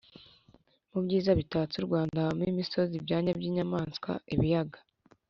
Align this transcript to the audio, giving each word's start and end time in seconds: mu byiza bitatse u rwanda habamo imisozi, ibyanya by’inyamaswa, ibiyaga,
mu 0.91 0.99
byiza 1.05 1.31
bitatse 1.39 1.75
u 1.77 1.85
rwanda 1.87 2.17
habamo 2.23 2.43
imisozi, 2.53 2.93
ibyanya 2.95 3.31
by’inyamaswa, 3.37 4.11
ibiyaga, 4.33 4.79